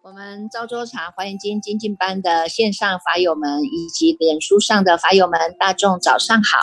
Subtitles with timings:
[0.00, 6.58] 我们昭州茶华严经精进班的线上法友们，以及脸书上的法友们，大众早上好！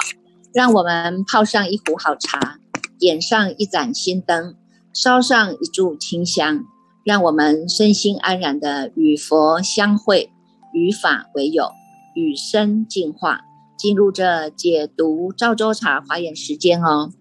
[0.52, 2.58] 让我们泡上一壶好茶，
[2.98, 4.56] 点上一盏心灯，
[4.94, 6.66] 烧上一炷清香，
[7.04, 10.32] 让我们身心安然的与佛相会，
[10.76, 11.72] 与法为友，
[12.14, 13.40] 与生进化，
[13.78, 17.12] 进入这解读赵州茶华严时间哦。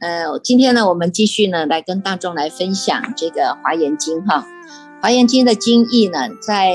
[0.00, 4.44] 呃，今天呢，我们继续呢来跟大众来分享这个华严经哈。
[5.00, 6.74] 华严经的经义呢，在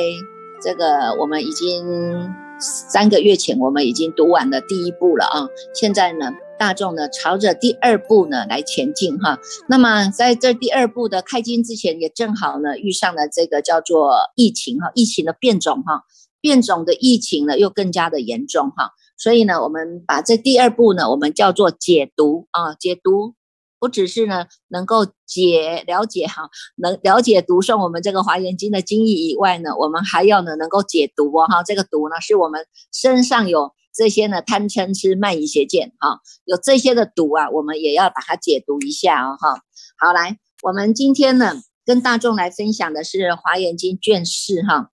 [0.63, 5.49] 这个我们已经三个月前，我们已经读完了第一部了啊。
[5.73, 9.39] 现在呢，大众呢朝着第二步呢来前进哈。
[9.70, 16.03] 那么在这第二步的开经之前，也正好呢遇上了这个叫做疫情哈，疫情的变种哈，
[16.41, 18.91] 变种的疫情呢又更加的严重哈。
[19.17, 23.33] 所以呢，我们把这第二步呢，我们叫做解读啊，解读。
[23.80, 31.61] 不只是呢，能够解了解哈，能了解读诵我们这个华严经的经义以外呢，我们还要呢能够解读哦哈。
[31.61, 39.64] 这个读呢，是我们身上有这些呢贪嗔痴慢疑邪见哈，有这些的毒啊，我们也要把它解读一下哦哈。
[39.98, 44.92] 好，来，我们今天呢跟大众来分享的是华严经卷四哈。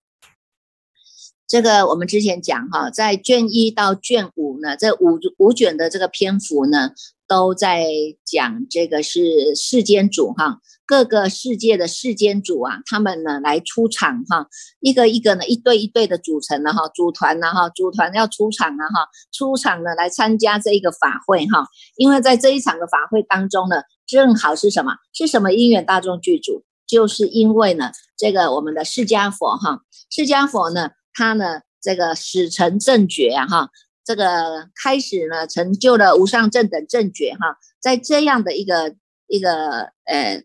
[1.47, 6.91] 这个我们之前讲哈，在卷一到卷五呢，这五五卷的这个篇幅呢。
[7.27, 7.87] 都在
[8.23, 14.47] 讲这个是世间主哈，各个世界的世间主啊，他们呢来出场哈，
[14.79, 21.65] 一个一个呢一对一对的组成了哈，组团了哈，组团要出场了哈，出场呢来参加这一个法会哈，
[21.97, 24.91] 因为在这一场的法会当中呢，正好是什么？
[25.11, 26.63] 是什么因缘大众剧组？
[26.85, 29.79] 就是因为呢，这个我们的释迦佛哈，
[30.11, 33.69] 释迦佛呢，他呢这个使成正觉啊哈。
[34.07, 38.93] 这个开始呢，成就了无上正等正觉哈，在这样的一个
[39.25, 40.43] 一个呃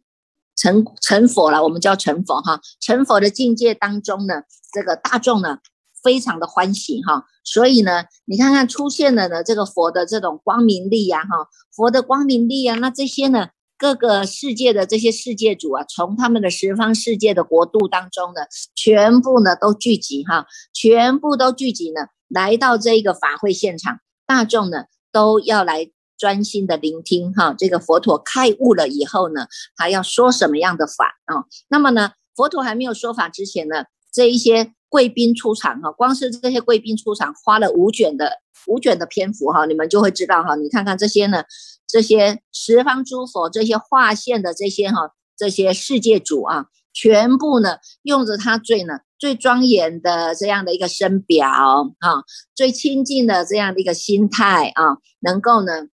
[0.57, 5.59] 成成佛了，我们叫成佛哈，成佛的境界当中呢，这个大众呢
[6.03, 13.49] 非常的欢喜哈，所以呢，你看看出现了呢这个佛的这种光明力呀哈，佛的光明力啊，那这些呢
[13.81, 18.43] 各个世界的这些世界主啊，从他们的十方世界的国度当中呢，
[18.75, 22.03] 全部呢都聚集哈，全部都聚集呢。
[22.29, 27.55] 来到这一个法会现场，大众呢都要来专心的聆听哈。
[27.57, 31.47] 这个佛陀开悟了以后呢，他要说什么样的法啊？
[31.69, 40.55] 那么呢，佛陀还没有说法之前呢，这一些贵宾出场哈，光是这些贵宾出场，花了五卷的五卷的篇幅哈，你们就会知道哈。
[40.55, 41.45] 你看看这些呢，
[41.91, 49.01] 这些十方诸佛，这些划线的这些哈，这些世界主啊，全部呢用着他最呢。
[49.19, 52.25] 最庄严的这样的一个身表啊，
[52.55, 55.89] 最亲近的这样的一个心态啊，能够呢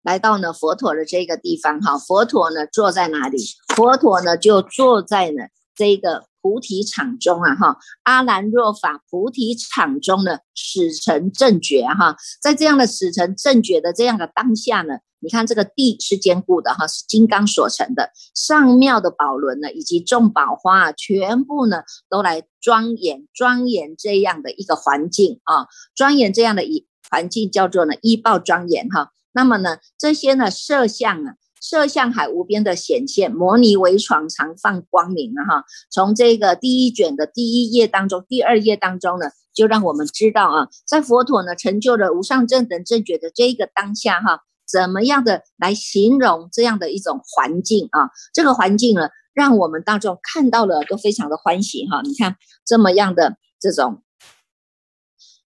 [0.00, 3.36] 来到呢佛陀的这个地方哈，佛陀呢坐在哪里？
[3.76, 14.94] 佛陀呢就坐在呢这个菩提场中啊哈，阿兰若法菩提场中呢使成正觉哈，在这样的使成正觉的这样的当下呢。
[15.20, 18.12] 你看这个地是坚固的哈，是金刚所成的。
[18.36, 25.66] 上庙的宝轮呢，以及众宝花啊，全部呢都来庄严庄严这样的一个环境啊，
[25.96, 29.10] 庄严这样的一环境叫做呢依报庄严哈。
[29.32, 35.64] 那么呢这些呢摄像啊，摄像海无边的显现，摩尼为床常放光明啊哈。
[35.90, 44.42] 从这个第一卷的第一页当中，第二页当中呢，就让我们知道啊，在佛陀呢成就了无上正等正觉的这一个当下哈。
[44.66, 48.10] 怎么样的来形容这样的一种环境啊？
[48.32, 52.02] 这个环境呢，让我们大众看到了都非常的欢喜哈。
[52.02, 54.02] 你看这么样的这种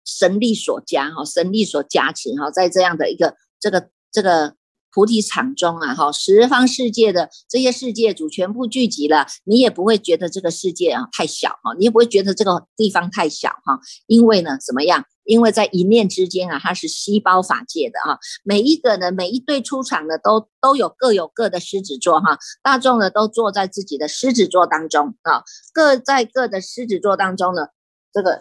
[0.04, 4.57] 神力所加哈，神力所加持哈，在这样的一个这个这个。
[4.98, 13.78] 菩提场中啊，哈，十方世界的这些世界主全部聚集了，你也不会觉得这个世界啊太小哈，你也不会觉得这个地方太小哈，
[14.08, 15.04] 因为呢，怎么样？
[15.22, 27.68] 因为在一念之间啊，它是细胞法界的啊，每一个呢，每一对出场的都都有各有各的狮子座哈，大众呢都坐在自己的狮子座当中啊，各在各的狮子座当中呢，
[28.12, 28.40] 这个。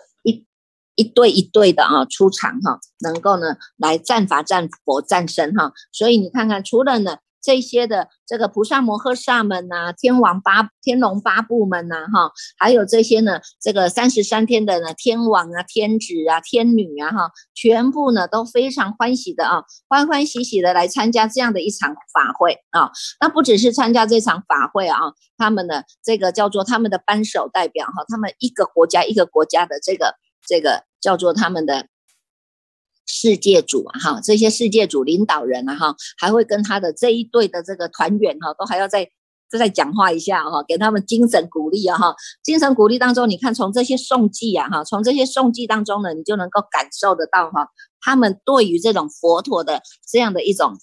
[0.98, 22.92] 一对一对的啊出场哈，能够呢来战法战佛战身哈，所以你看看，除了呢这些的这个菩萨摩诃萨们呐，天王八天龙八部们呐，哈，还有这些呢，这个三十三天的呢，天王啊、天子啊、天女啊，哈，全部呢都非常欢喜的啊，欢欢喜喜的来参加这样的一场法会啊。
[23.22, 25.00] 那不只是参加这场法会啊，
[25.38, 30.16] 他们的这个叫做他们的扳手代表哈，他们一个国家一个国家的这个
[30.48, 31.88] 这个叫做他们的。
[33.10, 39.10] 世界主啊，哈，这些世界主领导人啊，哈，还会跟他的这一队的这个团员哈，都还要再
[39.50, 42.14] 再讲话一下哈，给他们精神鼓励啊，哈，
[42.44, 47.70] 精神鼓励当中，你看从这些颂记啊，哈，从这些颂记当中呢，你就能够感受得到哈，
[48.02, 50.74] 他们对于这种佛陀的这样的一种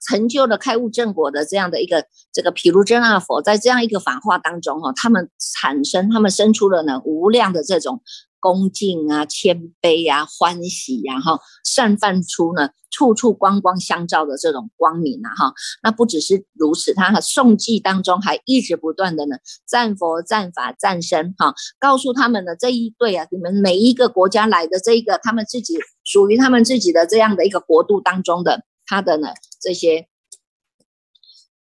[0.00, 8.02] 成就了开悟正果的这样的一个这个毗卢遮那佛，在这样一个法化当中哈，他们产生，他们生出了呢无量的这种。
[8.42, 15.52] 恭敬啊，谦卑啊，欢喜呀，哈，散发出呢，处处光光相照的这种光明啊，哈。
[15.82, 19.36] 那不只是如此，他的颂记当中还一直不断的呢，
[19.66, 29.28] 赞佛、赞法、赞身，哈，告诉他们的这一对啊，你们每一个国家来的这一个，他们自己属于他们自己的这样的一个国度当中的他的呢
[29.60, 30.08] 这些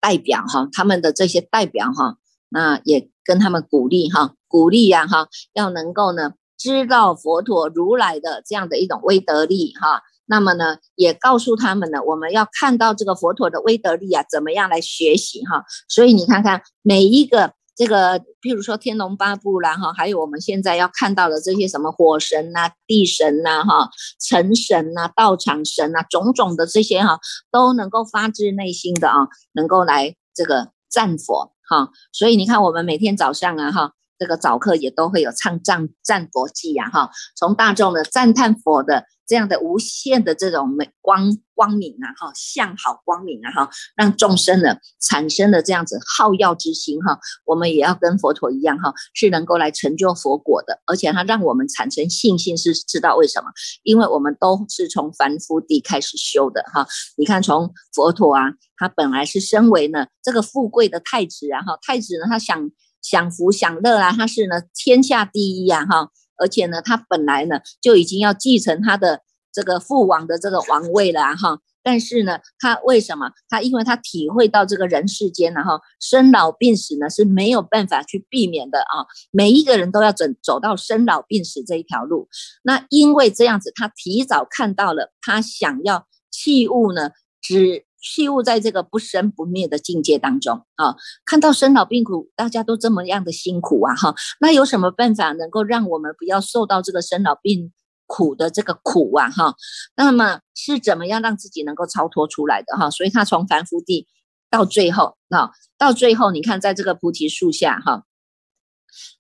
[0.01, 2.17] 代表哈，他们的这些代表哈，
[2.49, 6.35] 那也跟他们鼓励哈，鼓励呀哈，要能够呢。
[6.59, 15.65] 知道佛陀如来的这样的一种威德力哈，那么呢，也告诉他们呢，我们要看到这个佛陀的威德力啊，怎么样来学习哈？
[15.89, 23.91] 所以你看看每一个这个，譬如说天龙八部啦哈，还有我们现在要看到的这些什么火神呐、地神呐哈、
[24.21, 27.19] 城神呐、道场神呐，种种的这些哈，
[27.51, 31.89] 都能够发自内心的啊，能够来这个赞佛哈。
[32.13, 33.95] 所以你看我们每天早上啊哈。
[34.19, 53.49] 这个早课也都会有唱赞赞佛偈呀，哈，从大众的赞叹佛的这样的无限的这种美光光明啊，哈，向好光明啊，哈，让众生呢产生了这样子好药之心，哈，我们也要跟佛陀一样，哈，是能够来成就佛果的，而且它让我们产生信心，是知道为什么？
[53.85, 56.87] 因为我们都是从凡夫地开始修的，哈，
[57.17, 58.43] 你看从佛陀啊，
[58.77, 62.71] 他本来是身为呢这个富贵的太子啊，哈，太子呢他想。
[63.03, 66.09] 享福享乐啊，他是呢天下第一呀哈，
[66.43, 69.21] 而且呢他本来呢就已经要继承他的
[69.53, 73.31] 这个父王的这个王位了哈，但是呢他为什么？
[73.49, 82.29] 他因为他体会到这个人世间呢哈生老病死呢是没有办法去避免的啊，每一个人都要走走到生老病死这一条路，
[82.65, 87.11] 那因为这样子他提早看到了他想要器物呢
[87.41, 87.85] 只。
[88.03, 97.73] 器物在这个不生不灭的境界当中啊，看到生老病苦，大家都这么样的辛苦啊哈，那有什么办法能够让我们不要受到这个生老病
[98.07, 99.55] 苦的这个苦啊哈？
[99.97, 102.91] 那么是怎么样让自己能够超脱出来的哈？
[102.91, 104.09] 所以他从凡夫地
[104.51, 108.03] 到最后啊，到最后你看在这个菩提树下哈。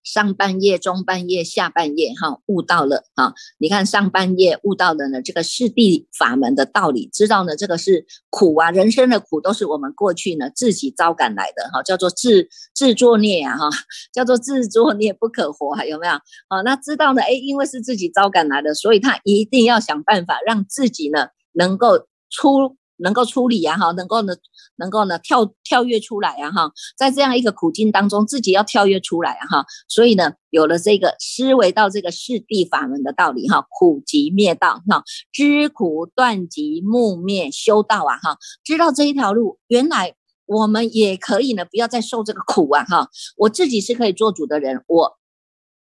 [0.03, 3.35] 上半夜、中半夜、下半夜，哈，悟到了哈。
[3.59, 13.71] 你看上半夜悟到了呢，这个四谛法门的道理，知道呢，这个是苦啊，人生的苦都是我们过去呢自己招感来的，哈，叫做自自作孽啊，哈，
[14.13, 16.13] 叫做自作孽不可活，有没有？
[16.49, 22.77] 好，那知道呢，哎，因为是自己招感来的，所以他一定要想办法让自己呢能够出。
[22.99, 24.35] 能够处理呀哈，能够呢，
[24.77, 40.15] 能够呢跳跳跃出来呀哈，在这样一个苦境当中，自己要跳跃出来哈，所以呢，有了这个思维到这个四谛法门的道理哈，苦集灭道哈，知苦断集木灭修道啊哈，知道这一条路，原来
[40.47, 45.19] 我们也可以呢，不要再受这个苦啊哈，我自己是可以做主的人，我。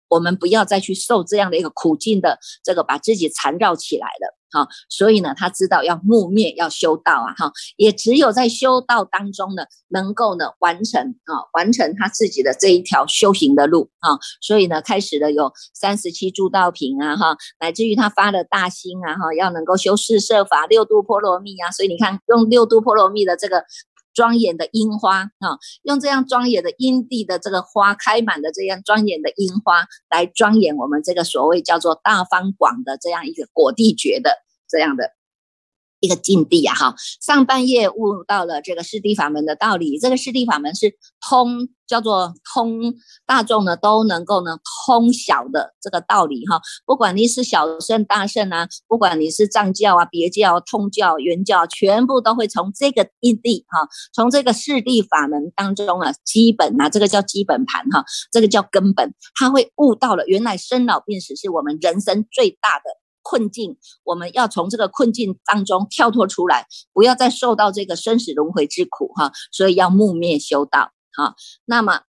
[0.09, 23.65] 我们不要再去受这样的一个苦境的这个把自己缠绕起来了，哈，所以呢，他知道要木灭，要修道啊，哈，也只有在修道当中呢，能够呢完成啊，完成他自己的这一条修行的路啊，所以呢，开始了有三十七诸道品啊，哈，乃至于他发了大心啊，哈，要能够修四摄法、六度波罗蜜啊，所以你看用六度波罗蜜的这个。
[24.19, 34.33] 庄严的樱花啊，用这样庄严的因地的这个花开满的这样庄严的樱花来庄严我们这个所谓叫做大方广的这样一个果地觉的
[34.69, 35.13] 这样的。
[36.01, 39.99] 一个境地啊，哈，上半夜悟到了这个四谛法门的道理。
[39.99, 42.95] 这个四谛法门是通，叫做通
[43.27, 46.61] 大众呢都能够呢通晓的这个道理哈。
[46.87, 63.08] 不管你是小圣大圣啊，不管你是藏教啊、别教啊、通教、原教，全部都会从这个因地哈，从这个四谛法门当中啊，基本啊，这个叫基本盘哈，这个叫根本，他会悟到了原来生老病死是我们人生最大的。
[63.29, 69.33] 困境，我们要从这个困境当中跳脱出来，不要再受到这个生死轮回之苦哈。
[69.53, 71.35] 所以要木灭修道哈。
[71.67, 72.05] 那么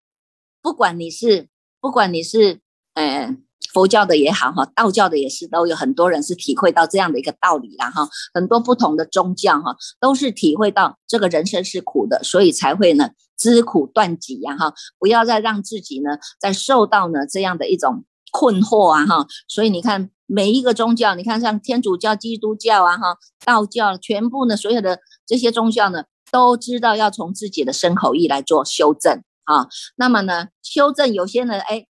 [0.62, 1.50] 不管你是
[1.82, 2.62] 不管你是
[2.94, 3.36] 呃
[3.74, 8.08] 佛教的也好哈，道教的也是，都有很多人是体会到这样的一个道理了哈。
[8.34, 14.74] 很多不同的宗教哈，都是体会到这个人生是苦的，所以才会呢知苦断己呀哈。
[14.98, 19.28] 不要再让自己呢再受到呢这样的一种困惑啊哈。
[19.48, 29.68] 所以你看每一个宗教，你看像天主教、基督教啊哈，道教，全部呢所有的这些宗教呢，都知道要从自己的身口意来做修正啊。
[29.96, 31.86] 那么呢，修正有些人哎。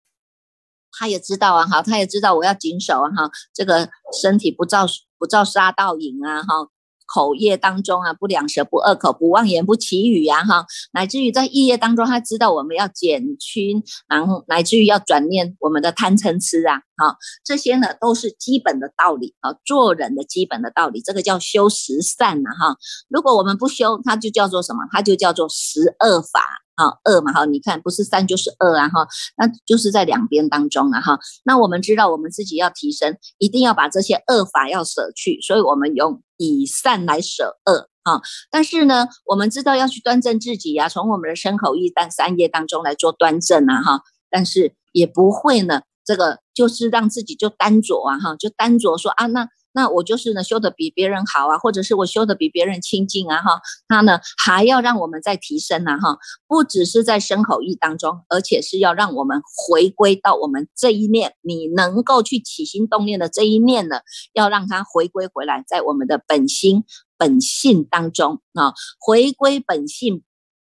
[0.96, 3.90] 他也知道啊，哈，他也知道我要谨守啊，哈，这个
[4.22, 4.86] 身体不造
[5.18, 6.68] 不造杀盗淫啊，哈，
[7.14, 22.76] 口业当中啊，不两舌不恶口不妄言不绮语呀，哈，乃至于在意业当中，他知道我们要减轻，然后乃至于要转念我们的贪嗔痴啊，哈，这些呢都是基本的道理啊，做人的基本的道理，这个叫修十善呐，哈，
[23.08, 24.80] 如果我们不修，它就叫做什么？
[24.90, 26.63] 它就叫做十恶法。
[26.76, 31.18] 啊，恶嘛哈，你看不是三就是恶啊哈，那就是在两边当中啊哈。
[31.44, 38.20] 那我们知道我们自己要提升，一定要把这些恶法要舍去，所以我们用以善来舍恶啊。
[38.50, 44.00] 但是呢，我们知道要去端正自己呀，从我们的身口意但三业当中来做端正啊哈。
[44.30, 49.48] 但是也不会呢，这个就是让自己就单着啊哈，就单着说啊那。
[49.74, 56.16] 那我就是呢，修的比别人好啊，或者是我修的比别人清净啊，哈，他呢还要让我们再提升呢，哈，
[56.46, 63.98] 不只是在身口意当中，而且是要让我们回归到我们这一念，你能够去起心动念的这一念呢，
[64.32, 66.84] 要让它回归回来，在我们的本心
[67.18, 70.22] 本性当中啊，回归本性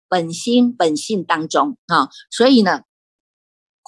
[0.08, 2.82] 本心本性当中啊，所以呢。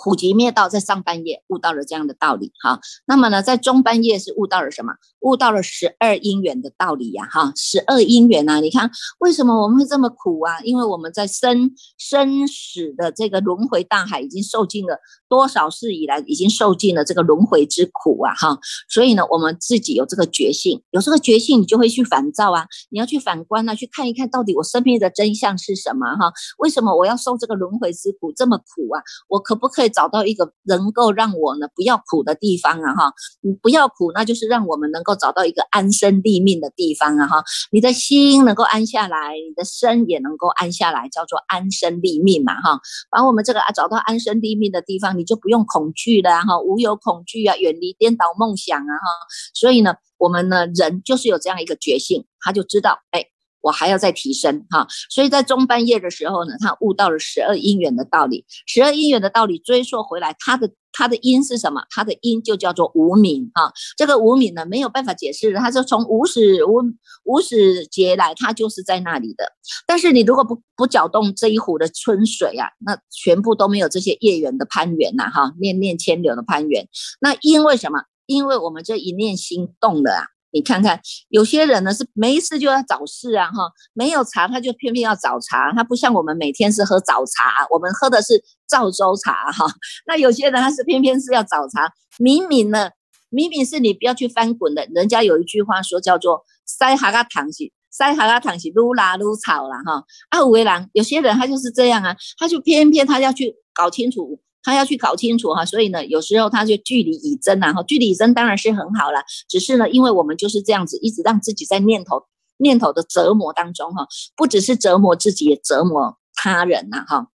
[0.01, 2.81] 苦集灭道，在上半夜悟到了这样的道理，哈。
[3.05, 4.95] 那么呢，在中半夜是悟到了什么？
[5.21, 7.53] 悟到了十二因缘的道理呀，哈。
[7.55, 10.59] 十二因缘啊，你看为什么我们会这么苦啊？
[10.63, 18.59] 因为我们在生生死的这个轮回大海，已经受尽了多少世以来，已经受尽了这个轮回之苦啊，哈。
[18.89, 26.33] 所以呢，我们自己有这个觉性，有这个觉性，你就会去反照啊，你要去反观啊，去看一看到底我生命的真相是什么，哈。
[26.57, 29.03] 为什么我要受这个轮回之苦这么苦啊？
[29.29, 29.90] 我可不可以？
[29.91, 37.43] 找到一个能够让我呢不要苦的地方啊哈，你不要苦，那就是让我们能够找到一个安身立命的地方啊哈，
[37.73, 42.81] 你的心能够安下来，你的身也能够安下来，叫做安身立命嘛哈。
[43.11, 49.07] 把我们这个啊找到安身立命的地方，你就不用恐惧了哈，无有恐惧啊，远离颠倒梦想啊哈。
[49.55, 53.30] 所以呢，我们呢人就是有这样一个觉性，他就知道哎。
[53.61, 58.45] 我还要再提升哈，所以在中半夜的时候呢，他悟到了十二因缘的道理。
[58.67, 61.83] 十二因缘的道理追溯回来，他的他的因是什么？
[61.91, 63.73] 他的因就叫做无名哈。
[63.97, 66.81] 这个无名呢，没有办法解释的，它是从无始无
[67.25, 69.53] 无始劫来，他就是在那里的。
[69.87, 76.89] 但是你如果不不搅动这一壶的春水啊，那全部都没有这些业缘的攀缘呐哈，念念牵流的攀缘。
[77.21, 78.05] 那因为什么？
[78.27, 80.25] 因为我们这一念心动了啊。
[80.53, 89.67] 你看看，有些人呢是没事就要找事啊，哈，没有茶他就偏偏要找茶，他不像我们每天是喝早茶，我们喝的是赵州茶，哈。
[90.07, 92.91] 那有些人他是偏偏是要找茶，明明呢，
[93.29, 100.05] 明明是你不要去翻滚的，人家有一句话说叫做“塞哈拉糖起塞哈拉糖起撸拉撸草了”哈。
[100.31, 104.41] 啊，五维郎，有些人他就是这样啊，他就偏偏他要去搞清楚。
[104.63, 112.25] 他要去搞清楚哈，所以呢，有时候他就据理以争啊，哈，据理以争当然是很好了，只是呢，因为我们就是这样子，一直让自己在念头
[112.59, 117.29] 念头的折磨当中哈，不只是折磨自己，也折磨他人呐哈。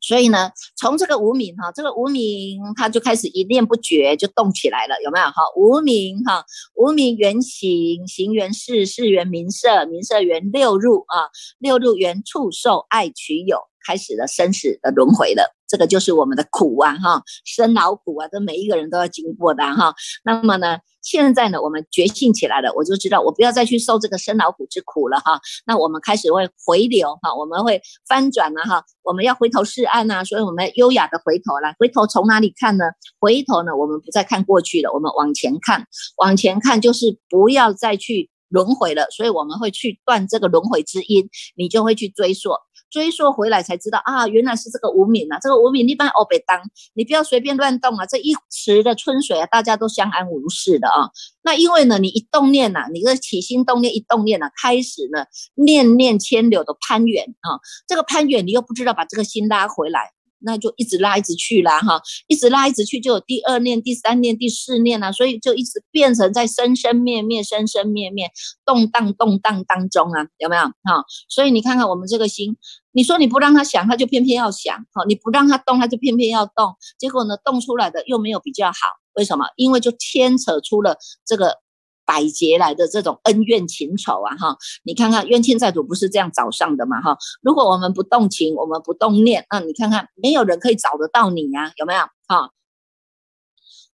[0.00, 5.42] 所以呢，从这个无名哈，这个无名他就开始一念不绝就动起来了，有没有哈？
[5.54, 15.55] 无名哈，无名原形，形原事，事原名色，名色原六入啊，六入原触受爱取有，开始了生死的轮回了。
[15.68, 19.94] 这个就是我们的苦啊，哈，生老苦啊，这每一个人都要经过的哈。
[20.24, 25.40] 那么呢，现在呢，我们觉醒起来了，我就知道我不要再去受这个生老苦之苦了哈。
[25.66, 32.84] 那我们开始会回流哈，我们会翻转了哈，我们要回头是岸呐，所以我们优雅的回头来，回头从哪里看呢？
[33.18, 35.86] 回头呢，我们不再看过去了，我们往前看，
[36.18, 42.50] 往前看就是不要再去轮回了，所以我们会去断这个轮回之因，你就会去追溯。
[42.90, 46.60] 追溯回来才知道啊，原来是这个无名啊，这个无名一般哦被当，
[46.94, 51.10] 你不要随便乱动啊，这一池的春水啊，大家都相安无事的啊。
[51.42, 55.24] 那因为呢，你一动念呐，你的起心动念一动念呐，开始呢
[55.54, 68.30] 念念牵柳的攀缘啊，这个攀缘你又不知道把这个心拉回来，那就一直拉一直去啦哈，一直拉一直去就有第二念、第三念、第四念啊，所以就一直变成在生生灭灭、生生灭灭、
[68.64, 71.04] 动荡动荡当中啊，有没有哈？
[71.28, 72.56] 所以你看看我们这个心，
[72.92, 76.74] 你说你不让他想，他就偏偏要想哈；你不让他动，他就偏偏要动。
[76.98, 78.74] 结果呢，动出来的又没有比较好，
[79.14, 79.46] 为什么？
[79.56, 81.58] 因为就牵扯出了这个。
[82.06, 92.00] 百劫来的这种恩怨情仇啊，哈，你看看冤亲债主不是这样找上的嘛，哈，如果我们不动情，我们不动念，那你看看没有人可以找得到你呀，有没有？
[92.28, 92.50] 哈，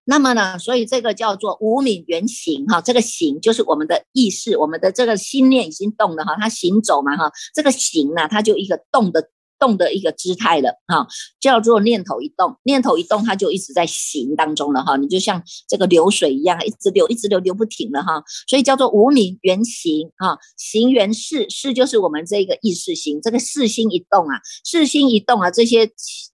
[0.05, 9.31] 那么呢，所以这个叫做无名原形，哈，这个形就是我们的意识，我们的这个心念已经动了，哈，它行走嘛，哈，这个形呢，它就一个动的。
[9.61, 11.07] 动的一个姿态了哈，
[11.39, 14.97] 叫做念头一动，念头一动，它就一直在行当中了哈。
[14.97, 18.25] 你就像这个流水一样，一直流，一直流，流不停了哈。
[18.49, 25.91] 所以叫做无名原形啊，形原事，事就是我们这个意识心，这个四心一动啊，四心一动啊，这些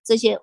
[0.05, 0.39] 这些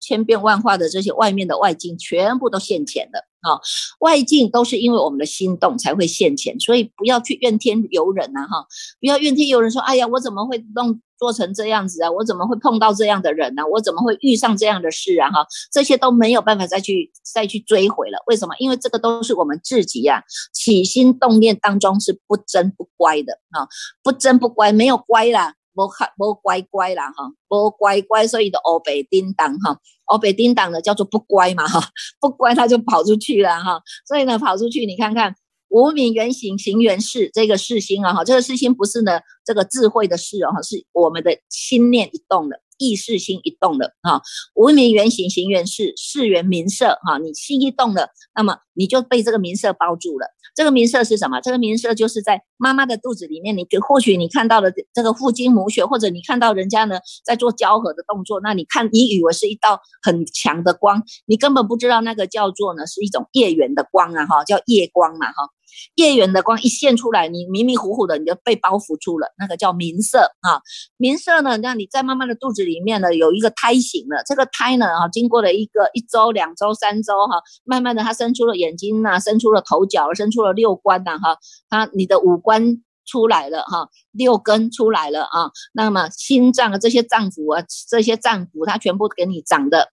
[0.00, 3.60] 千变万化的这些外面的外境，全部都现前的啊。
[4.00, 8.66] 外境都是因为我们的心动才会现前，所以不要去怨天尤人呐哈，
[9.00, 11.00] 不要怨天尤人说，哎呀，我怎么会弄？
[11.18, 13.64] 做成这样子啊，我怎么会碰到这样的人呢？
[13.72, 15.28] 我怎么会遇上这样的事啊？
[15.32, 18.22] 哈，这些都没有办法再去再去追回了。
[18.28, 18.54] 为什么？
[18.60, 23.66] 因为这个都是我们自己呀，起心动念当中是不真不乖的啊，
[24.00, 25.54] 不真不乖，没有乖啦，
[25.86, 31.80] 不不乖乖啦哈，不乖乖，所以的欧北叮当哈，欧北叮当的叫做不乖嘛哈，
[32.20, 35.34] 不乖他就跑出去了哈，所以呢跑出去，你看看。
[35.70, 44.20] 无名原形，形原事，这个事心啊，哈，这个事心不是呢，这个智慧的事哦，是我们的心念一动的，意识心一动的啊。
[44.54, 50.26] 无名原形，行原事，事缘名色哈，你心一动了，那么你就被这个名色包住了。
[50.54, 51.40] 这个名色是什么？
[51.40, 65.48] 这个名色就是在妈妈的肚子里面，你或许你看到了这个父精母血，或者你看到人家呢在做交合的动作，那你看你以为是一道很强的光，你根本不知道那个叫做呢是一种夜缘的光啊，哈，叫夜光嘛，哈。
[65.94, 69.28] 夜远的光一现出来，你迷迷糊糊的，你就被包覆住了。
[69.38, 70.60] 那个叫明色啊，
[70.96, 74.22] 明色呢，让你在妈妈的肚子里面呢有一个胎形了。
[74.26, 85.50] 这个胎呢，哈，经过了一个一周、两周、三周，哈，慢慢的它生出了眼睛呐，生出了头角，生出了六官呐，哈，它你的五官出来了，哈，六根出来了啊。
[85.72, 89.88] 那么心脏啊，这些脏腑啊，这些脏腑它全部给你长的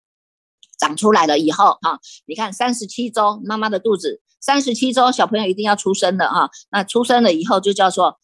[0.79, 4.21] 长出来了以后，哈，你看三十七周妈妈的肚子。
[4.41, 6.51] 三十七周，小朋友一定要出生的哈。
[6.69, 8.19] 那出生了以后就叫做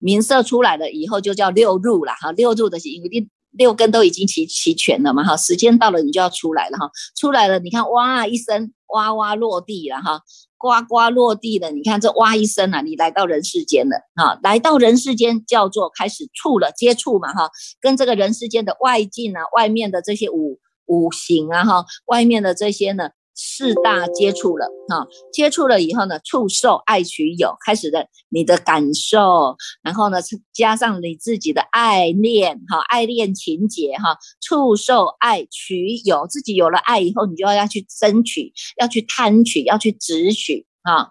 [0.00, 2.32] 名色出来了以后就叫六入了哈。
[2.32, 5.36] 六入的是因为六根都已经齐齐全了嘛哈。
[5.36, 6.90] 时间到了你就要出来了哈。
[7.16, 10.20] 出来了，你看哇一声哇哇落地了哈，
[10.58, 11.70] 呱呱落地了。
[11.70, 14.38] 你看这哇一声啊，你来到人世间了啊。
[14.42, 23.10] 来到人世间叫做开始触了接触嘛哈，跟这个人世间的外境啊，外面的这些五五行啊哈，外面的这些呢。
[23.42, 30.18] 四大接触了哈，接触了以后呢，触受爱取有开始的你的感受，然后呢
[30.52, 41.08] 加上你自己的爱恋哈，爱恋情节哈，触受爱取有，自己有了爱以后，你就要要去争取，要去贪取，要去执取啊，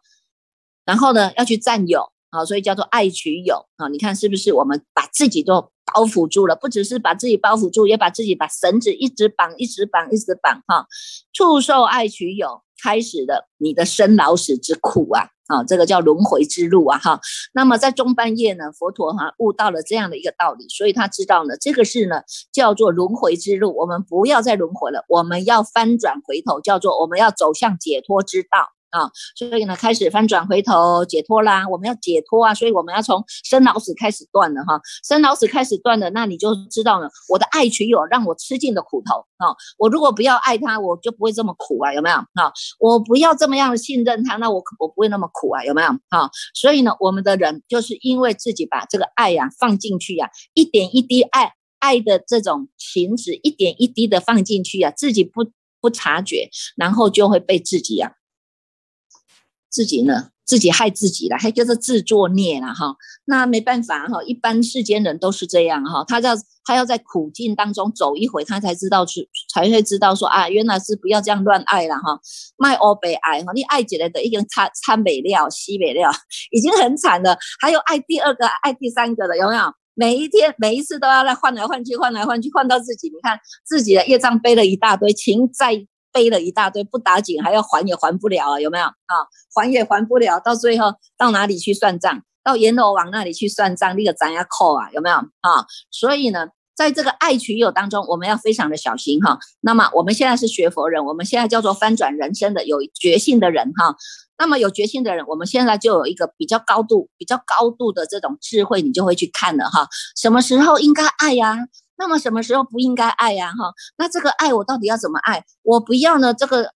[0.85, 5.71] 然后呢要去占有啊，所以叫做爱取有啊，你看是不是我们把自己都。
[5.91, 10.85] 包袱住了，不只是把自己包袱住，也把自己把绳子一直绑，一直绑，一直绑哈。
[11.33, 17.19] 触受爱取有，开始的你的生老死之苦啊，啊，这个叫轮回之路啊哈。
[17.55, 22.21] 那么在中半夜呢，佛陀哈悟到了这样的一个道理，所以他知道呢，这个是呢
[22.53, 28.69] 叫做轮回之路，我们不要再轮回了，我们要翻转回头，叫做我们要走向解脱之道。
[28.91, 31.67] 啊，所以呢，开始翻转回头解脱啦。
[31.67, 34.79] 我们要解脱啊，所以我们要从生老死开始断了哈。
[35.03, 39.55] 生老死开始断了，那你就知道了，我的爱取有让我吃尽的苦头啊。
[39.77, 42.51] 我如果不要爱他，我就不会这么苦啊，有没有啊？
[42.79, 46.29] 我不要这么样信任他，那我我不会那么苦啊，有没有啊？
[46.53, 55.45] 所以呢，我们的人就是因为自己把这个爱呀放进去呀，一点一滴爱爱的这种情子，一点一滴的放进去呀，自己不
[55.79, 58.13] 不察觉，然后就会被自己呀。
[59.69, 62.95] 自己呢，自己害自己了，还叫做自作孽了哈。
[63.25, 66.03] 那没办法哈，一般世间人都是这样哈。
[66.05, 72.19] 他要他要在苦境当中走一回，他才知道去，才会知道说啊，原来是不要这样乱爱了哈。
[72.57, 76.11] 卖欧北爱哈，你爱起来的已经参参北料西北料，
[76.51, 77.37] 已经很惨了。
[77.61, 79.61] 还有爱第二个、爱第三个的，有没有？
[79.95, 85.85] 每一天每一次都要来换来换去，换来换去，换到自己，你看自己的业障背了一大堆，情债。
[86.11, 88.93] 背了一大堆，不打紧还要还也还不了啊，有没有啊？
[89.55, 92.21] 还也还不了，到最后到哪里去算账？
[92.43, 95.65] 到阎罗王那里去算账，那个咱要扣啊，有没有啊？
[95.91, 99.37] 所以呢，在这个爱取有当中，我们要非常的小心哈。
[99.61, 103.95] 那么我们现在是学佛人，我们现在叫做翻转人生的有决心的人哈。
[104.37, 109.89] 那么有决心的人，我们现在就有一个比较高度、比较高度的这种智慧，你就会去看了哈。
[110.15, 111.57] 什么时候应该爱呀？
[111.99, 113.51] 那么什么时候不应该爱呀？
[113.51, 115.43] 哈，那这个爱我到底要怎么爱？
[115.61, 116.33] 我不要呢？
[116.33, 116.73] 这个，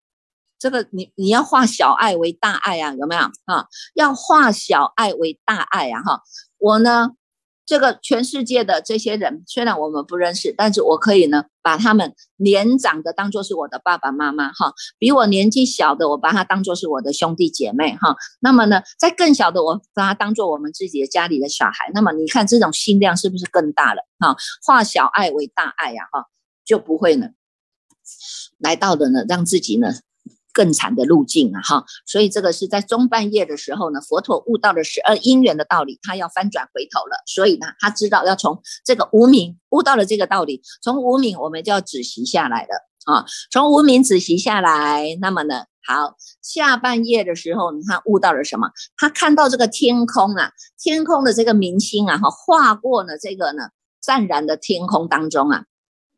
[0.59, 2.93] 这个你你要化小爱为大爱啊？
[2.93, 3.65] 有没有啊？
[3.95, 6.03] 要化小爱为大爱啊？
[6.03, 6.21] 哈，
[6.59, 7.12] 我呢？
[7.65, 18.15] 这个全世界的这些人，虽然我们不认识，但是我可以呢，把他们年长的当做是我的爸爸妈妈哈，比我年纪小的，我把他当做是我的兄弟姐妹哈。
[18.41, 21.89] 那么呢，在更小的，我把他当做我们自己的家里的小孩。
[21.93, 24.36] 那么你看这种心量是不是更大了哈？
[24.65, 26.26] 化小爱为大爱呀哈，
[26.65, 27.30] 就不会呢，
[28.60, 29.93] 来到的呢，让自己呢。
[30.53, 48.69] 更惨的路径啊，哈，所以这个是在中半夜的时候呢，佛陀悟到了十二因缘的道理，他要翻转回头了，所以呢，他知道要从这个无名悟到了这个道理，从无名我们就要止息下来了啊，从无名止息下来，那么呢，好，下半夜的时候，他悟到了什么？
[48.95, 53.69] 他看到这个天空啊，天空的这个明星啊，哈，划过了这个呢，
[54.01, 55.65] 湛然的天空当中啊。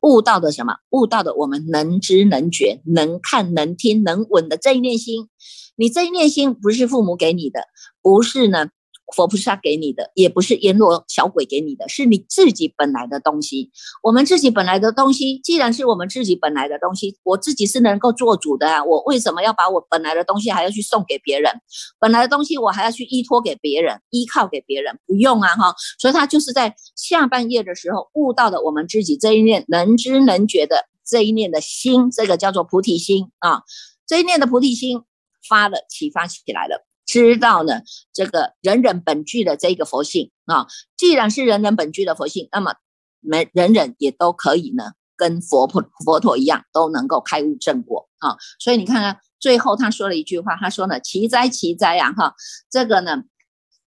[0.05, 0.75] 悟到的什么？
[0.91, 5.29] 悟到的我们能知能觉能看能听能闻的这一念心，
[5.75, 7.61] 你这一念心不是父母给你的，
[8.03, 8.69] 不是呢。
[9.13, 13.71] 佛菩萨给你的，也不是阎罗小鬼给你的，是你自己本来的东西。
[14.01, 18.83] 我们自己本来的东西，既然是我们自己本来的东西，我自己是能够做主的啊！
[18.83, 21.51] 我为什么要把我本来的东西还要去送给别人？
[21.99, 24.99] 本来的东西我还要去依托给别人，依靠给别人？
[25.05, 25.55] 不用啊！
[25.55, 33.63] 哈，所以他就是在下半夜的时候悟到的，我们自己这一念能知能觉的这一念的心，这个叫做菩提心啊！
[34.07, 35.01] 这一念的菩提心
[35.49, 36.84] 发了，启发起来了。
[37.05, 37.81] 知道呢，
[38.13, 42.75] 这个人人本具的这个佛性啊，既然是人人本具的佛性，那么
[43.19, 48.37] 每人人也都可以呢，跟佛陀佛陀一样，都能够开悟正果啊。
[48.59, 52.35] 所以你看看最后他说了一句话，他说呢，奇哉奇哉啊哈，
[52.69, 53.23] 这个呢。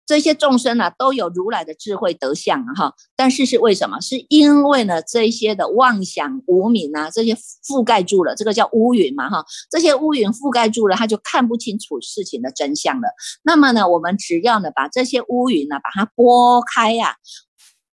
[0.09, 4.01] 这些众生呢，都有如来的智慧德相啊，哈，但是是为什么？
[4.01, 13.11] 是因为呢，这些的妄想无明啊，这些覆盖住了，这个叫乌云嘛，哈，这些乌云覆盖住了，他就看不清楚事情的真相了。
[13.43, 17.17] 那么呢，我们只要呢，把这些乌云呢，把它拨开呀，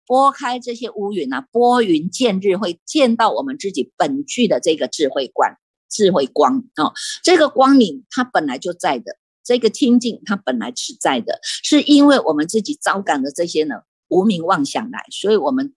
[0.07, 5.57] 拨开这些乌云啊，拨云见日，会见到我们自己本具的这个智慧观、
[5.91, 6.93] 智慧光啊，
[7.25, 9.17] 这个光明它本来就在的。
[9.45, 15.75] 这个清净它本来是在的，是因为我们自己招感的这些呢无名妄想来，所以我们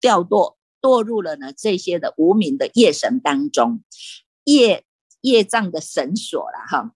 [0.00, 3.82] 掉堕堕入了呢这些的无名的业神当中，
[4.44, 4.84] 业
[5.20, 6.92] 业障的绳索了哈。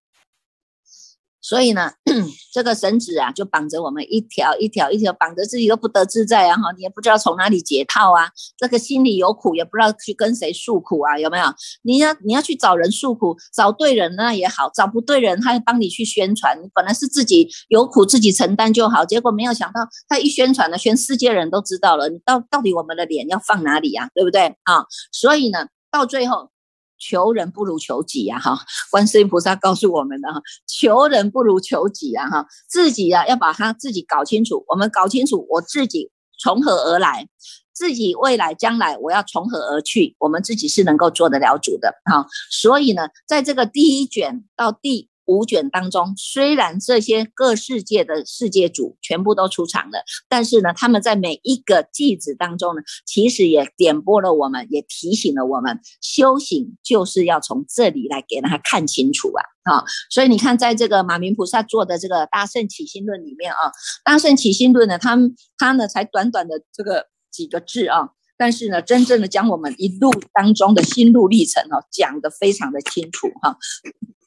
[1.50, 1.92] 所以呢，
[2.54, 6.56] 这个绳子啊，就绑着我们一条一条一条绑着自己都不得自在啊！
[6.56, 8.30] 哈，你也不知道从哪里解套啊。
[8.56, 11.18] 这个心里有苦，也不知道去跟谁诉苦啊？
[11.18, 11.46] 有没有？
[11.82, 16.56] 你要你要去找人诉苦，找对人那也好，找不对人，他帮你去宣传。
[16.76, 22.10] 本来是自己有苦自己承担就好，结果没有想到他一宣传呢，全世界人都知道了。
[22.10, 24.08] 你到到底我们的脸要放哪里呀？
[24.14, 24.86] 对不对啊？
[25.12, 26.52] 所以呢，到最后。
[27.00, 28.60] 求人不如求己呀，哈！
[28.92, 32.46] 观世音菩萨告诉我们的哈，求人不如求己啊，哈！
[32.68, 34.64] 自己呀，要把它自己搞清楚。
[34.68, 37.28] 我们搞清楚我自己从何而来，
[37.74, 42.28] 自己未来将来我要从何而去，我们自己是能够做得了主的，哈！
[42.52, 45.09] 所以呢，在这个第一卷到第。
[45.30, 59.44] 五卷当中，虽然这些各世界的世界主全部都出场了，但是呢，他们在每一个句子当中呢，其实也点拨了我们，也提醒了我们，修行就是要从这里来给他看清楚啊！
[59.72, 63.70] 啊，所以你看，在这个马明菩萨做的这个《大圣起心论》里面啊，
[64.04, 65.16] 《大圣起心论》呢，他
[65.60, 73.58] 他呢才短短的这个几个字啊，但是呢，真正的将我们一路当中的心路历程哦，讲得非常的清楚哈。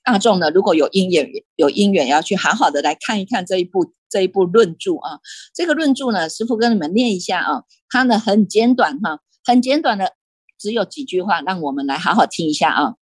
[0.05, 5.21] 大众呢，如果有因缘，有因缘要去好好的来看一看这一部这一部论著啊。
[5.55, 7.63] 这个论著呢，师傅跟你们念一下啊。
[7.89, 10.15] 它呢很简短哈，很简短的，
[10.59, 12.95] 只有几句话，让我们来好好听一下啊。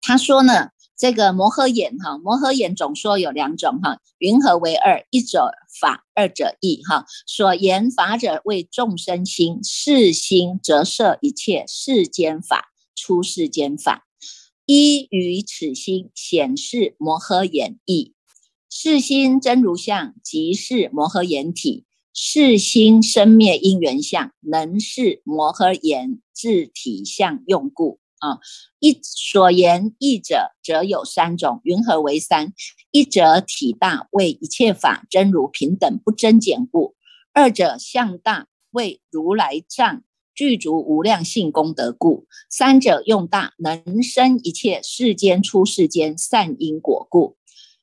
[0.00, 5.04] 他说呢，这个摩诃眼哈，摩诃眼总说有两种哈，云何为二？
[5.10, 7.04] 一者法，二者义哈。
[7.26, 14.05] 所言法者为众生心，是心则摄一切世间法，出世间法。
[14.66, 18.12] 依于此心显示摩诃眼意，
[18.68, 21.84] 是心真如相，即是摩诃眼体。
[22.18, 28.38] 是心生灭因缘相，能是摩诃眼自体相用故啊。
[28.78, 31.60] 一所言义者，则有三种。
[31.62, 32.54] 云何为三？
[32.90, 36.94] 一者体大，为一切法真如平等不增减故；
[37.34, 38.48] 二者相大。
[38.70, 40.02] 为如来藏
[40.36, 42.26] 具足无量性功德故。
[42.48, 47.36] 三者用大，能生一切世间出世间善因果故。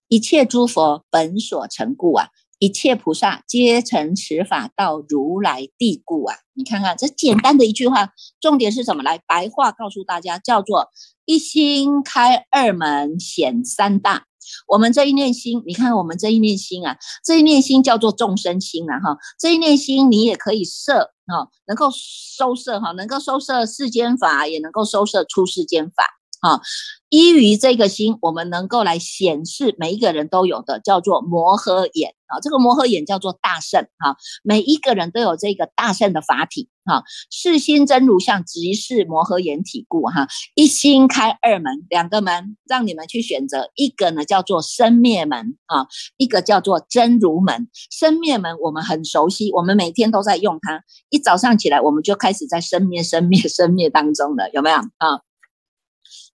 [0.08, 2.30] 一切诸佛本所成故啊。
[2.60, 6.38] 一切菩萨皆成此法到如来地故啊！
[6.54, 9.04] 你看看这简单的一句话，重点是什么？
[9.04, 10.88] 来白话告诉大家，叫做
[11.26, 14.28] 一心开二门显三大。
[14.68, 19.18] 我们这一念心，你看我们这一念心啊，这一念心叫做众生心啊哈。
[19.40, 26.06] 这一念心你也可以摄啊，能够收摄哈，能够收摄世间法，也能够收摄出世间法。
[26.44, 26.60] 啊，
[27.08, 32.42] 依于这个心，我们能够来显示每一个人都有的，叫做摩诃眼啊。
[32.42, 37.04] 这个摩诃眼叫做大圣啊，每一个人都有这个大圣的法体啊。
[37.32, 40.28] 世心真如相，即是摩诃眼体故哈。
[40.54, 47.70] 一心开二门，两个门让你们去选择，一个呢叫做生灭门啊，一个叫做真如门。
[47.90, 50.84] 生灭门我们很熟悉，我们每天都在用它。
[51.10, 55.22] 一早上起来，我们就开始在生灭、生灭、生灭当中了，有没有啊？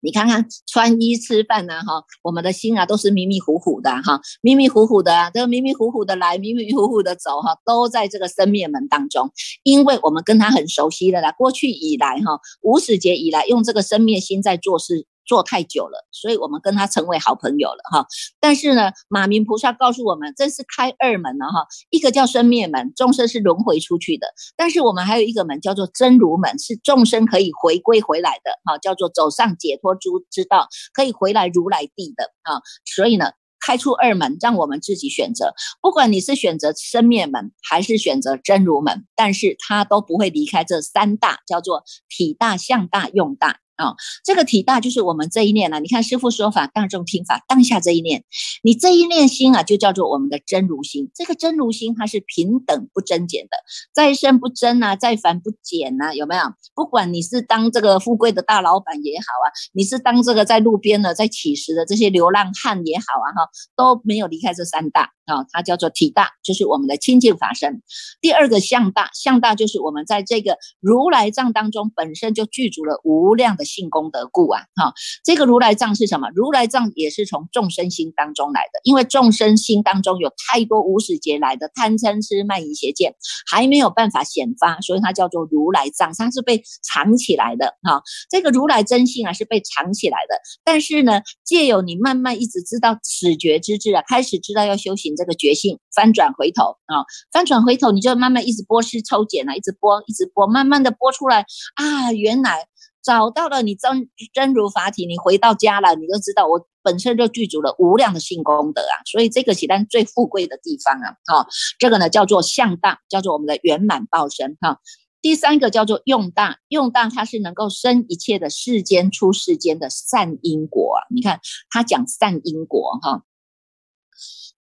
[0.01, 9.31] 你看看穿衣吃饭呢，哈，我们的心啊都是迷迷糊糊的，哈，迷迷糊糊的啊，这迷迷糊糊的来，迷迷糊糊的走，哈，都在这个生灭门当中，
[9.63, 15.07] 因为我们跟他很熟悉的啦，过去以来，哈，无始劫以来，用这个生灭心在做事。
[15.29, 18.07] 做太久了，所以我们跟他成为好朋友了哈。
[18.41, 21.67] 但是呢，马明菩萨告诉我们，这是开二门了哈。
[21.91, 32.63] 一个叫生灭门，众生是轮回出去的；但是我们还有一个门叫做真如门，是众生可以回归回来的哈，叫做走上解脱诸之道，可以回来如来地的啊。
[32.87, 35.53] 所以呢，开出二门，让我们自己选择。
[35.83, 43.61] 不管你是选择生灭门，还是选择真如门，但是它都不会离开这三大，叫做体大、相大、用大。
[43.79, 45.79] 啊，这个体大就是我们这一念呢。
[45.79, 48.25] 你看师父说法，大众听法，当下这一念，
[48.65, 51.13] 你这一念心啊，就叫做我们的真如心。
[51.15, 53.57] 这个真如心，它是平等不增减的，
[53.95, 56.43] 再生不增啊，再凡不减呐，有没有？
[56.75, 65.47] 不管你是当这个富贵的大老板也好啊，你是当这个在路边的在乞食的这些流浪汉也好啊，哈，都没有离开这三大啊。
[65.53, 67.81] 它叫做体大，就是我们的清净法身。
[68.21, 73.68] 第二个相大，相大就是我们在这个如来藏当中本身就具足了无量的。
[73.69, 76.29] 性功德故啊，哈，这个如来藏是什么？
[76.35, 83.15] 如来藏也是从众生心当中来的，因为众生心当中有太多无始劫来的贪嗔痴慢疑邪见，
[83.49, 88.03] 还没有办法显发，所以它叫做如来藏，它是被藏起来的，哈。
[88.31, 102.67] 这个如来真性啊是被藏起来的，但是呢，借由你慢慢一直知道此觉之智啊，开始知道要修行这个觉性，翻转回头啊，翻转回头，你就慢慢一直剥丝抽茧啊，一直剥，一直剥，慢慢的剥出来啊，原来。
[103.03, 111.47] 找到了你真真如法体，你回到家了，你就知道我本身就具足了无量的性功德啊，所以这个是咱最富贵的地方啊，哈，
[111.79, 114.79] 这个呢叫做相大，叫做我们的圆满报身哈。
[115.21, 123.23] 第三个叫做用大，用大它是能够生一切的世间出世间的善因果啊，你看他讲善因果哈。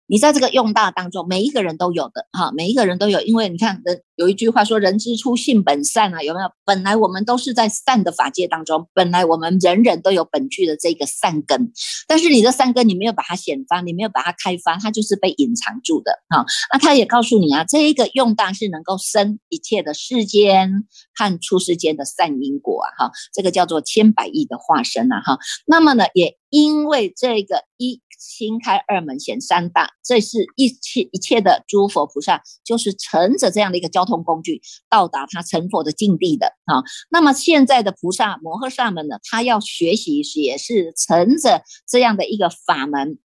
[0.10, 6.50] 你在这个用大当中，每一个人都有的哈，每一个人都有，因为你看人有一句话说“人之初，性本善”啊，有没有？
[6.66, 11.72] 本来我们都是在善的法界当中，本来我们人人都有本具的这个善根，
[12.08, 16.44] 但是你的善根你没有把它显发，你没有把它开发，它就是被隐藏住的哈。
[16.74, 20.72] 那他也告诉你啊，这一个用大是能够生一切的世间
[21.14, 25.38] 和出世间的善因果啊哈，这个叫做千百亿的化身啊哈。
[25.68, 28.02] 那么呢，也因为这个一。
[28.20, 36.82] 心开二门显三大，这是一切一切的诸佛菩萨，就是乘着这样的一个交通工具，到达他成佛的境地的啊。
[37.12, 43.20] 那么现在的菩萨摩诃萨们呢，他要学习也是乘着这样的一个法门，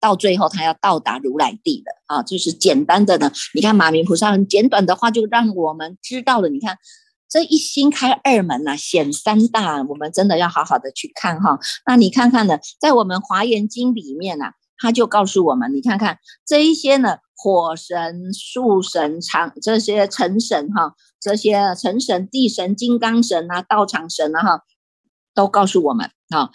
[0.00, 2.22] 到最后他要到达如来地的啊。
[2.22, 6.48] 就是简单的呢，你看马明菩萨很简短的话，就让我们知道了。
[6.48, 6.78] 你看。
[7.26, 11.58] 这一心开二门呐，显三大，我们真的要好好的去看哈。
[11.84, 14.44] 那你看看呢，在我们华严经里面呢，
[14.78, 24.62] 他就告诉我们，你看看这一些呢，火神、树神、长这些成神哈，这些成神、地神、金刚神啊、道场神啊哈，
[25.34, 26.50] 都告诉我们啊。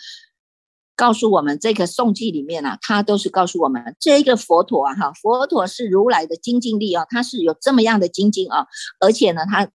[0.95, 8.67] 告诉我们这个颂记里面啊，它都是告诉我们这个佛陀啊，哈，佛陀是如来的精进力啊，他是有这么样的精进啊，
[8.99, 9.65] 而且呢，他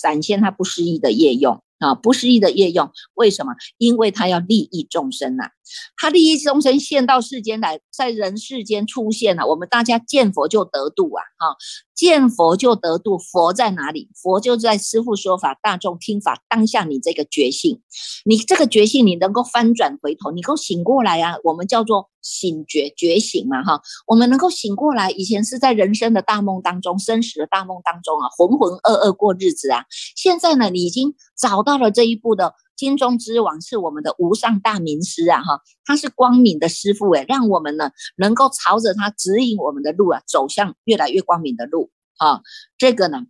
[0.00, 3.52] 展现他不失意的业用啊，不失意的业用，为什么？
[3.76, 5.50] 因为他要利益众生呐，
[5.96, 11.22] 他利益众生现到世间来，在人世间出现了，我们大家见佛就得度啊！
[11.38, 11.56] 哈，
[11.94, 14.08] 见佛就得度，佛在哪里？
[14.14, 17.80] 佛就在师父说法，大众听法当下，你这个觉性，
[18.24, 21.36] 你这个觉性，你能够翻转回头，你够醒过来啊！
[21.44, 23.62] 我们叫做醒觉觉醒嘛！
[23.62, 29.84] 哈，我们能够醒过来，以前是在人生的大梦当中，生死的大梦当中啊，浑浑噩噩过日子啊。
[30.16, 32.54] 现在呢，你已经找到了这一步的。
[32.76, 42.40] 金中之王是我们的无上大明师啊，哈，他是光明的师傅诶，让我们呢能够朝着他指引我们的路啊，走向越来越光明的路啊。
[42.76, 43.26] 这个呢，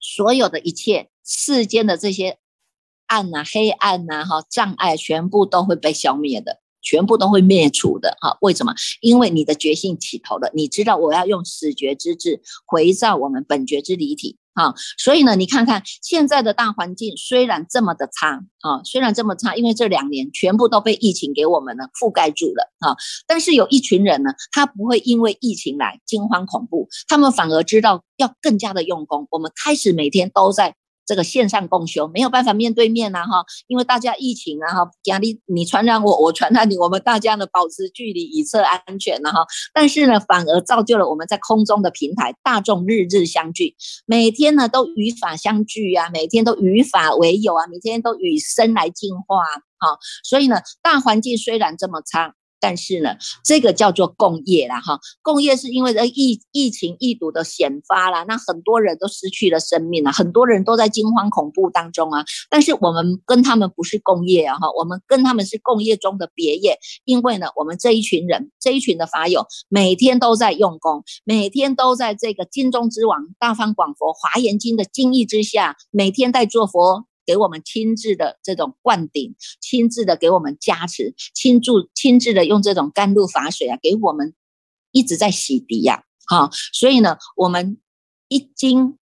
[0.00, 2.38] 所有的一切世间的这些
[3.06, 8.36] 暗呐、黑暗呐、哈障碍，全部都会被消灭的，全部都会灭除的哈。
[8.40, 8.74] 为什么？
[9.00, 14.38] 因为你的觉性起头了，你知道我要用始觉之智回照我们本觉之离体。
[14.54, 29.28] 啊，所以呢，你看看现在的大环境虽然这么的差啊，虽然这么差，因为这两年全部都被疫情给我们呢覆盖住了啊，但是有一群人呢，他不会因为疫情来惊慌恐怖，他们反而知道要更加的用功。
[29.30, 30.74] 我们开始每天都在。
[31.06, 43.74] 这个线上共修没有办法面对面呐，哈，因为大家疫情啊，哈，压力你传染我，我传染你，我们大家呢保持距离以测安全呢，哈，但是呢，反而造就了我们在空中的平台，大众日日相聚，
[44.06, 49.42] 每天呢都与法相聚啊，每天都与法为友啊，每天都与生来进化
[49.78, 52.34] 啊，所以呢，大环境虽然这么差。
[52.64, 53.10] 但是呢，
[53.44, 62.24] 这个叫做共业啦，哈，共业是因为这疫疫情疫毒的显发啦，那很多人都失去了生命了，很多人都在惊慌恐怖当中啊。
[62.48, 77.04] 但是我们跟他们不是共业啊，哈，我们跟他们是共业中的别业，因为呢，我们这一群人，这一群的法友，每天都在用功，每天都在这个经中之王大方广佛华严经的经义之下，每天在做佛。
[77.26, 84.34] 给我们亲自的这种灌顶，亲自的给我们加持，亲自亲自的用这种甘露法水啊，给我们
[84.92, 87.78] 一直在洗涤呀，哈，所以呢，我们
[88.28, 88.98] 一经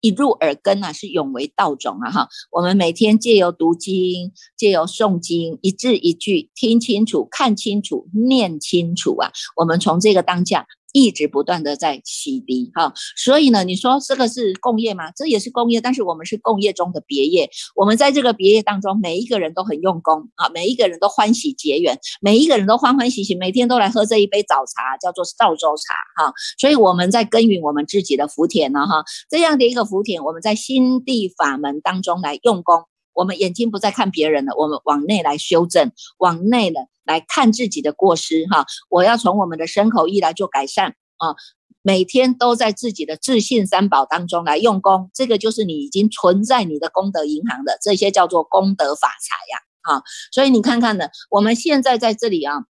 [0.00, 10.66] 一入耳根啊，是永为道种啊，哈，我们每天借由读经，借由诵经，一字一句听清楚、看清楚、念清楚啊，我们从这个当下。
[10.94, 15.10] 一直不断的在洗涤哈，所以呢，你说这个是共业吗？
[15.10, 17.50] 这也是共业，但是我们是共业中的别业。
[17.74, 26.32] 我们在这个别业当中，每一个人都很用功啊，每一个人都欢喜结缘，每一个人都欢欢喜喜，每天都来喝这一杯早茶，叫做赵州茶哈。
[26.60, 36.88] 所以我们在耕耘我们自己的福田呢哈，这样的一个福田，我们在心地法门当中来用功，我们眼睛不再看别人了，我们往内来修正，往内了。
[37.06, 41.36] 来看自己的过失哈，我要从我们的身口意来做改善啊，
[41.82, 52.64] 每天都在自己的自信三宝当中来用功，这个就是你已经存在你的功德银行的这些叫做功德法财呀啊，所以你看看呢，我们现在在这里啊。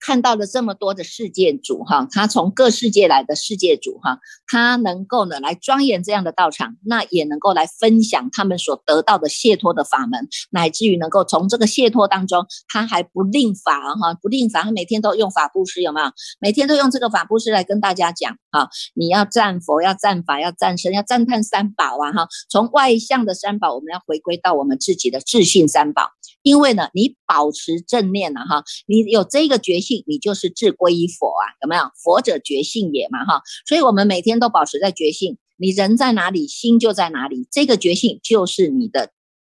[0.00, 16.10] 看到了这么多的世界主哈，他从各世界来的世界主哈，他能够呢来庄严这样的道场，那也能够来分享他们所得到的解脱的法门，乃至于能够从这个解脱当中，他还不吝法哈，不吝法，他每天都用法布施，有没有？
[16.40, 26.08] 每天都用这个法布施来跟大家讲哈，你要赞佛，要赞法，要赞神，要赞叹三宝啊哈，从外向的三宝，我们要回归到我们自己的自信三宝，
[26.40, 29.89] 因为呢，你保持正念了哈，你有这个决心。
[30.06, 31.82] 你就是智归于佛啊，有没有？
[32.02, 39.12] 佛者觉性也嘛，哈，所以我们每天都保持在觉性，你人在哪里，心就在哪里，这个觉性就是你的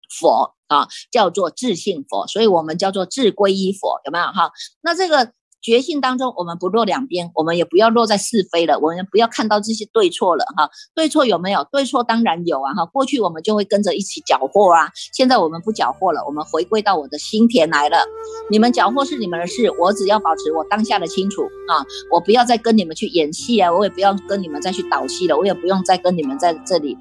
[0.09, 4.25] 佛啊，叫做智性佛，所以我们叫做智归依佛，有没有？
[4.25, 5.33] 哈，那这个。
[5.61, 10.69] 觉性当中，我们不落两边，我们也不要落在是非了，我们不要看到这些对错了哈。
[10.95, 11.67] 对错有没有？
[11.71, 12.85] 对错当然有啊哈。
[12.85, 17.97] 过去我们就会跟着一起缴获啊，现在我们不缴获了，我们回归到我的心田来了。
[18.49, 26.97] 你们缴获是你们的事，我只要保持我当下的清楚啊，我不要再跟你们去演戏啊，我也不要跟你们再去导戏了，我也不用再跟你们在这里。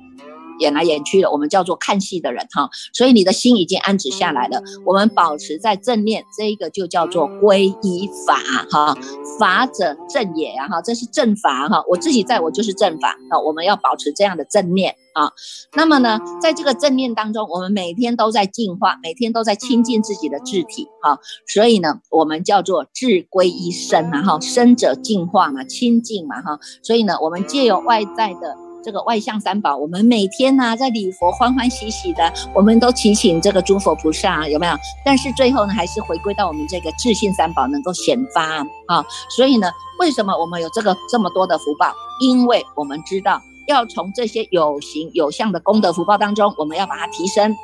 [0.58, 4.62] 演来演去的，我们叫做看戏的人哈，所以你的心已经安止下来了。
[4.84, 8.36] 我们保持在正念，这一个就叫做皈依法
[8.70, 8.96] 哈，
[9.38, 11.82] 法者正也啊哈，这是正法哈。
[11.88, 15.30] 我自己在我就是正法啊，我们要保持这样的正念啊。
[15.74, 21.18] 那么呢，在这个正念当中，我们每天都在净化，每天都在亲近自己的智体哈。
[21.46, 26.58] 所以呢，我们叫做智归一身嘛哈，身者净化嘛，清净嘛哈。
[26.82, 28.65] 所以呢，我们借由外在的。
[28.86, 34.76] 这个外向三宝，我们每天呢在礼佛欢欢喜喜的，我们都祈请这个诸佛菩萨有没有？
[35.04, 39.04] 但是最后呢，还是回归到我们这个自信三宝能够显发啊。
[39.28, 39.68] 所以呢，
[39.98, 41.92] 为什么我们有这个这么多的福报？
[42.20, 47.56] 因为我们知道要从这些有形有相的功德福报当中，我们要把它提升，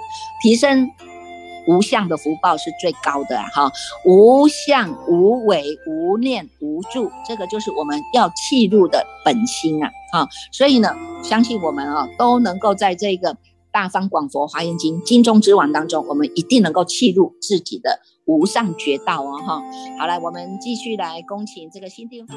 [0.43, 0.91] 提升
[1.67, 3.71] 无相的福报是最高的哈。
[4.05, 9.91] 无相、无为、无念、无助，这个就是我们要契入的本心啊。
[10.13, 13.37] 哈，所以呢，相信我们啊，都能够在这个
[13.71, 19.39] 大方广佛华严经经中之王当中，我们一定能够契入自己的无上绝道哦。
[19.39, 19.63] 哈，
[19.99, 22.37] 好来，我们继续来恭请这个新地方。